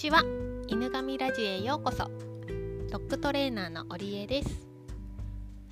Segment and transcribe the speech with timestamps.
[0.00, 0.22] ちは。
[0.66, 2.10] 犬神ラジオへようこそ。
[2.90, 4.66] ドッグトレーナーの織江です。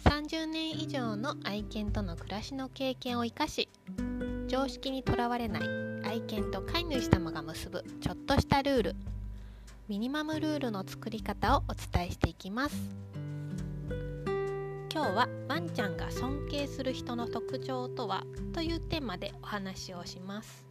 [0.04, 3.70] 30年以上の愛犬との暮らしの経験を生かし
[4.46, 5.62] 常識にとらわれない
[6.06, 8.96] 愛犬と飼い主様が結ぶちょっとしたルール
[9.88, 12.76] ミニマムルールの作り方をお伝えしていきます。
[14.92, 20.67] 今日はワンちゃんが尊敬する人の特徴とはというテーマでお話をします。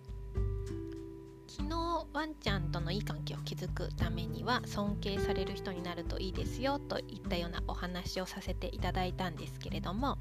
[1.57, 10.19] 昨日ワンちゃんとのいい関係を築くためには尊敬される人になるといいですよといったようなお話をさせていただいたんですけれども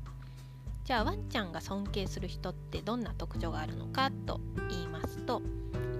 [0.85, 5.43] じゃあワンちゃんが尊敬する人ってどんな特徴があるのかと言いますと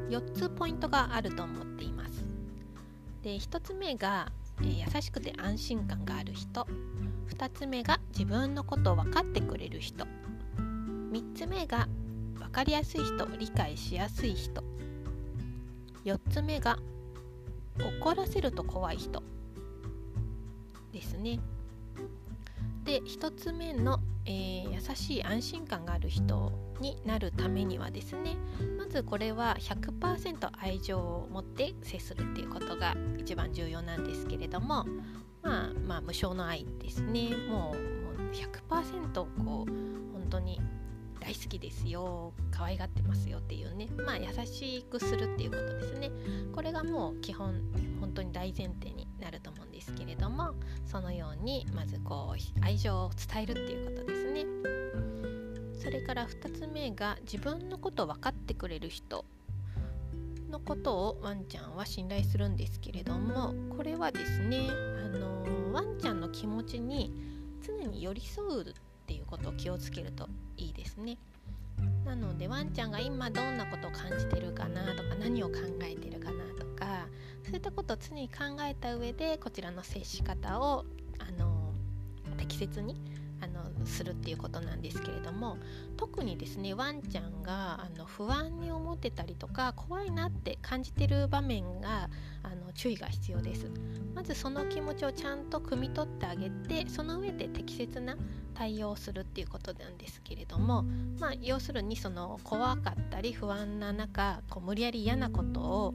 [0.09, 2.25] 4つポイントがあると思っています。
[3.23, 4.31] で1つ目が、
[4.61, 6.69] えー、優しくて安心感がある人。
[7.29, 10.07] 2つ目が自分のことを分かってくれる人。
[10.57, 11.89] 3つ目が
[12.39, 14.63] 分かりやすい人理解しやすい人。
[16.07, 16.79] 4つ目が
[18.01, 19.23] 怒らせると怖い人
[20.93, 21.41] ですね。
[22.85, 28.37] で1つ目の、えー、優しい安心感がある人になるためにはですね
[28.79, 34.87] まずこれは100%愛情を持って接するっていうことが一番重要なんですけれども
[35.43, 39.67] まあまあ無償の愛ですねもうもう100%こう本
[40.31, 40.61] 当に
[41.27, 46.13] 大好きですよ可愛がってますよっていうねまあ優しくするっていうことですね。
[46.55, 47.61] これがもう基本
[48.01, 54.47] 本当に大前提になると思うんですけれどもそのようにまずこう愛情を伝えるっていうことですね。
[55.83, 59.25] それから2つ目が自分のことを分かってくれる人。
[60.49, 67.13] のことをワンちゃんは信頼するんですけれどもこれはですねあのワンちゃんの気持ちに
[67.61, 68.75] 常に寄り添うっ
[69.07, 71.19] ていうことを気をつけるといいですね。
[72.05, 77.07] なのでワンちゃんが今どんなことを感じてるかなとか何を考えてるかなとか
[77.45, 80.85] そういったことを常に考えた上でこちらの接し方を
[81.19, 81.73] あの
[82.39, 82.97] 適切に
[83.41, 85.59] あのするっていうことなんですけれども
[85.97, 92.09] 特にですねワンちゃんがあの不安に思ってたりとか怖いなって感じてる場面が
[92.47, 93.67] あの注意が必要です。
[94.15, 98.17] まずその気持ちをちゃんと汲み取ってあげてその上で適切な
[98.55, 100.85] 対応するっていうことなんですけれども
[101.19, 105.95] まあ要するにその怖かったり不安な中こう無理やり嫌なことを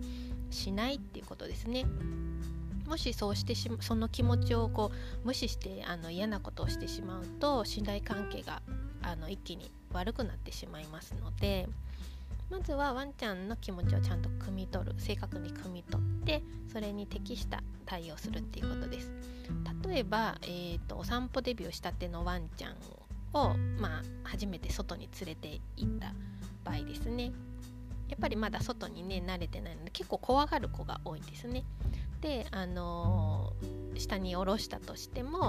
[0.52, 1.86] しないっていうことですね。
[2.86, 8.62] もしそうしてしその気持ちをこう無視してあの嫌なことをしてしまうと信頼関係が
[9.02, 11.70] あの一気に悪くなってしまいますので
[12.50, 19.12] まずはワンちゃんの気持ちをちゃんと汲み取る正確に汲み取ってそれに適した対応するっていうことです。
[19.86, 22.76] 例えば、えーと、お散歩デビューしたてのワンちゃん
[23.34, 26.14] を、まあ、初めて外に連れて行った
[26.64, 27.32] 場合ですね。
[28.08, 31.64] やっぱりまだ外にね慣れてないので結構怖がる子が多いんですね。
[32.20, 35.40] であのー、下に下ろしたとしても、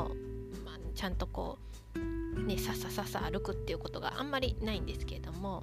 [0.64, 1.58] まあ、ちゃんとこ
[1.96, 5.62] うねささささ歩くっていうことがあんまりないんですけれども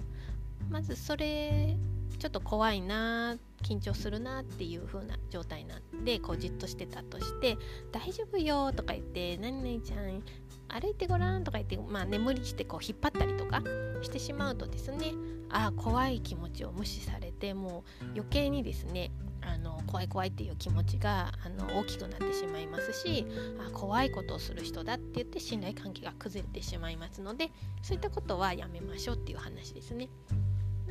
[0.69, 1.77] まずそれ
[2.19, 7.57] ちょっと怖いな緊張するなっていう風な状態なんでこうじっとしてたとして
[7.91, 10.23] 「大丈夫よ」とか言って「何々ちゃん
[10.67, 13.61] 歩いてごらん」とか言って、まあ、眠りしてこう引っ張ったりとか
[14.01, 15.13] してしまうとですね
[15.49, 19.11] ああ怖い気持ちを無視されてもう余計にですね
[19.41, 23.25] あの怖い怖いっていう気持ちがあの大きくなってしまいますし
[23.65, 30.09] あ怖いことをする人だって言って信頼関係が崩れてしまいますのでそういったことはやめましょうっていう話ですね。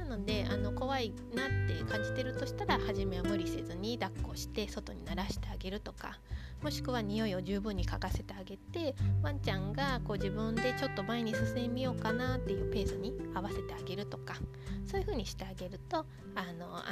[0.08, 6.19] のであの怖いなって感じてるとしたら初めは無理せずに抱っこして外に慣らしてあげるとか
[6.62, 14.34] もしくは匂いを十分に嗅がせてあげてワンちゃんがこう自分でちょっと前に進んでみようかなっていうペースに合わせてあげるとか
[14.86, 15.98] そういう風にしてあげると
[16.34, 16.82] あの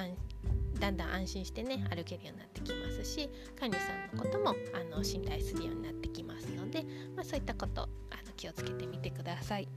[0.79, 6.85] だんだん安心してね歩けるようになってきますし飼い主さんのこともあの信頼するようになってきますので、
[7.17, 7.87] まあ、そういったことあ
[8.27, 9.69] の気をつけてみてください。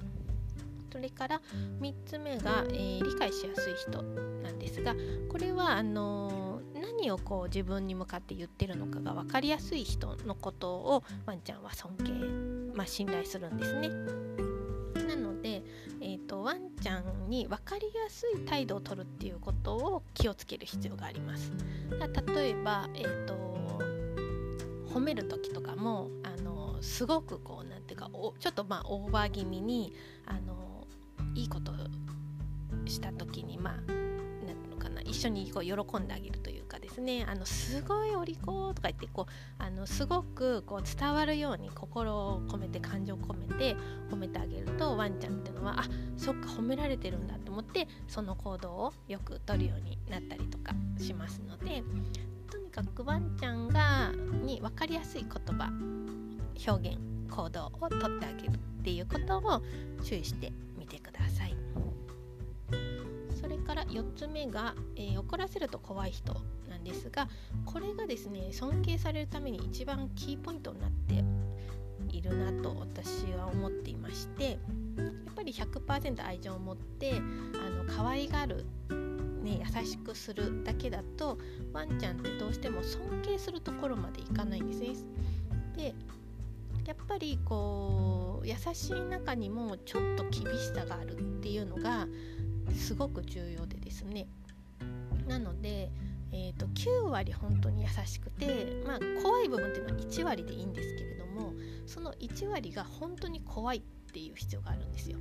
[0.91, 1.41] それから
[1.81, 4.01] 3つ目が、えー、理解しやすい人
[4.43, 4.95] なんですが
[5.29, 12.11] これはあのー、何をこう自分に向かって言ってるのかが分かりやすい人のことをワンちゃんは尊敬、
[12.75, 13.89] まあ、信頼するんですね。
[15.07, 15.63] なので、
[16.01, 21.51] えーと、ワンちゃんに分かりやすい態度をとるっていうことを気をつける必要があります。
[22.35, 23.49] 例えば、えーと、
[24.93, 28.09] 褒める時とかもあのすごくこうなんていうか
[28.39, 29.93] ちょっとまあオーバー気味に
[30.25, 30.58] あの
[32.99, 33.73] した時にまあ
[34.45, 35.71] 何ていうのかな一緒にこう喜
[36.03, 43.75] んであげるというかですねあのすごいお利口とか言ってこうあのすごくこう伝わるように心を込めて感情を込めて
[44.11, 45.83] 褒めてあげるとワンちゃんっていうのはあ
[46.17, 51.83] そっか褒められてるんだと思ってその行動をよくとるようになったりとかしますので
[52.51, 54.11] とにかくワンちゃんが
[54.43, 55.69] に分かりやすい言葉
[56.67, 56.97] 表現
[57.29, 59.61] 行動をとってあげるっていうことを
[60.03, 60.51] 注意して
[63.69, 66.33] から4つ目が、えー、怒らせると怖い人
[66.67, 67.29] なんですが
[67.65, 71.23] これがですね尊敬されるために一番キーポイントになって
[72.11, 74.57] いるなと私は思っていましてやっ
[75.35, 78.65] ぱり100%愛情を持ってあの可愛がる
[79.43, 81.37] ね、優しくするだけだと
[81.71, 84.87] ワンちゃんってどうしても尊敬するところまでいかないんですね。
[85.77, 85.95] で
[86.85, 92.07] やっぱりこう優しい中にもちょっと厳しさがあるっていうのが
[92.73, 94.27] すごく重要でですね。
[95.27, 95.91] なので、
[96.31, 101.53] えーと、9割本当に優しくて、まあ、怖い部分っていうのは1割でいいんですけれども
[101.85, 103.81] その1割が本当に怖いっ
[104.11, 105.17] ていう必要があるんですよ。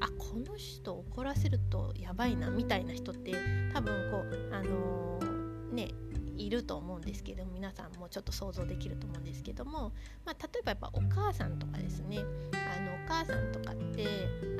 [0.00, 3.34] あこの人怒らせるとやばいなみたいな人って
[3.72, 5.88] 多分こうあのー、ね
[6.36, 9.92] いると思うんですけど皆さんもちょっと想像できると思うんですけども、
[10.24, 14.06] まあ、例えばやっぱお母さんとかですねあのお母さんとかって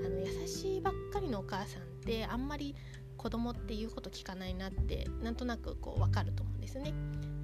[0.04, 2.74] あの優しいばっかりのお母さんってあんまり
[3.16, 6.88] 子供って言うこと聞かないなってなんとなくこう分かると思うんですね。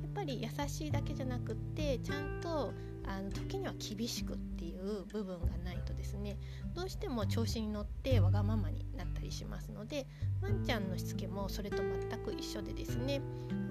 [0.03, 2.75] やっぱり優しいだけじゃなくってちゃんと
[3.07, 6.37] あの時には厳しくっていう部分がないとですね
[6.75, 10.07] どうしても調子に乗ってわがままになったりしますので
[10.43, 13.21] ワンちゃんのしつけもそれと全く一緒でですね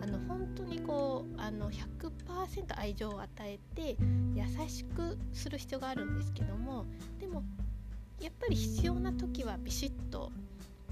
[0.01, 3.97] あの本当にこうあの100%愛情を与えて
[4.33, 6.85] 優しくする必要があるんですけども
[7.19, 7.43] でも
[8.19, 10.31] やっぱり必要な時はビシッと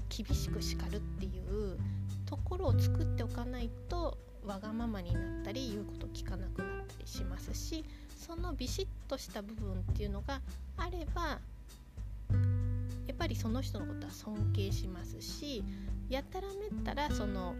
[0.08, 1.78] 厳しく叱るっていう
[2.24, 7.84] ところを作っておかないとわがままになったり言うこと聞かなくなったりしますし
[8.18, 10.40] そのビシッとした部分っていうのが
[10.76, 11.38] あれば
[13.06, 15.64] やっぱりその人のことは尊敬しますし
[16.08, 17.54] やたらめったらその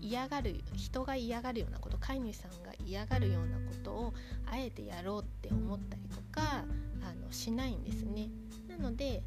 [0.00, 4.14] 嫌がる人が嫌がるようなこと飼い主さんが嫌がるようなことを
[4.46, 6.64] あえてやろうって思ったりとか
[7.02, 8.28] あのしないんですね。
[8.68, 9.22] なので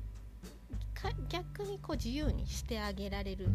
[1.30, 3.48] 逆にこう自由にしてあげられる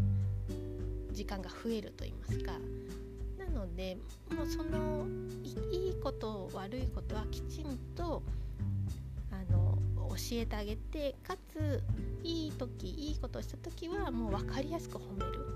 [1.12, 2.52] 時間が増えると言いますか
[3.48, 3.96] ので
[4.34, 5.06] もうその
[5.72, 8.22] いいこと悪いことはきちんと
[9.30, 9.78] あの
[10.10, 11.82] 教えてあげてかつ
[12.22, 15.46] いい時いいことをした時はもう分かりやすく褒める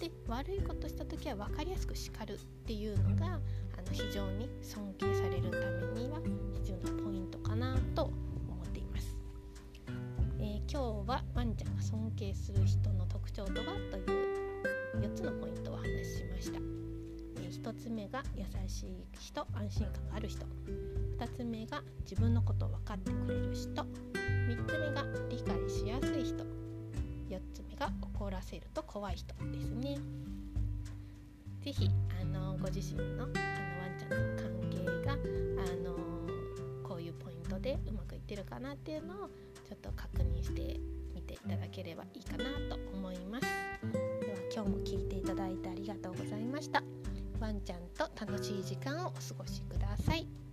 [0.00, 3.40] で悪いことした時は分かりやすく叱るっていうのがあの
[3.92, 5.58] 非常に尊敬されるた
[5.94, 6.18] めには
[6.52, 8.12] 必要なポイントかなと思
[8.62, 9.16] っています、
[10.38, 14.36] えー、今日はワンちゃんが尊敬する人の特徴とはという
[15.00, 16.85] 4つのポイントをお話ししました。
[17.48, 20.46] 1つ目が優しい人安心感がある人。
[21.18, 23.82] 2つ目が自分のことを分かってくれる人。
[23.82, 26.44] 3つ目が理解しやすい人。
[27.28, 29.98] 4つ目が怒らせると怖い人ですね。
[31.60, 31.90] 是非
[32.20, 35.16] あのご自身のあのワンちゃんとの関係があ
[35.82, 35.96] の
[36.88, 39.28] こういうポイントでうまくいってるかなっていうのを
[39.68, 40.78] ちょっと確認して
[41.12, 43.46] みていただければいいかなと思います。
[43.82, 46.14] では今日も聞いていただいてありがとう
[47.46, 50.45] ワンちゃんと楽しい時間をお過ごしください。